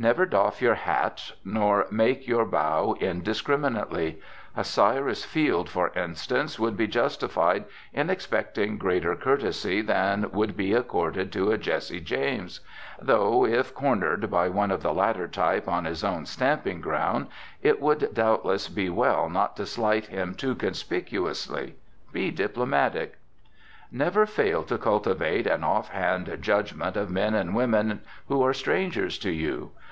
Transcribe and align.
Never 0.00 0.26
doff 0.26 0.62
your 0.62 0.76
hat 0.76 1.32
nor 1.44 1.88
make 1.90 2.28
your 2.28 2.44
bow 2.44 2.96
indiscriminately. 3.00 4.20
A 4.56 4.62
Cyrus 4.62 5.24
Field, 5.24 5.68
for 5.68 5.90
instance, 5.98 6.56
would 6.56 6.76
be 6.76 6.86
justified 6.86 7.64
in 7.92 8.08
expecting 8.08 8.78
greater 8.78 9.16
courtesy 9.16 9.80
than 9.82 10.30
would 10.30 10.56
be 10.56 10.72
accorded 10.72 11.32
to 11.32 11.50
a 11.50 11.58
Jesse 11.58 11.98
James; 12.00 12.60
though, 13.02 13.44
if 13.44 13.74
cornered 13.74 14.30
by 14.30 14.48
one 14.48 14.70
of 14.70 14.84
the 14.84 14.94
latter 14.94 15.26
type 15.26 15.66
on 15.66 15.84
his 15.84 16.04
own 16.04 16.26
stamping 16.26 16.80
ground, 16.80 17.26
it 17.60 17.80
would 17.82 18.14
doubtless 18.14 18.68
be 18.68 18.88
well 18.88 19.28
not 19.28 19.56
to 19.56 19.66
slight 19.66 20.06
him 20.06 20.32
too 20.36 20.54
conspicuously. 20.54 21.74
Be 22.12 22.30
diplomatic. 22.30 23.18
Never 23.90 24.26
fail 24.26 24.62
to 24.64 24.78
cultivate 24.78 25.48
an 25.48 25.64
off 25.64 25.88
hand 25.88 26.36
judgment 26.40 26.96
of 26.96 27.10
men 27.10 27.34
and 27.34 27.52
women 27.52 28.02
who 28.28 28.44
are 28.44 28.52
strangers 28.52 29.18
to 29.18 29.30
you. 29.32 29.72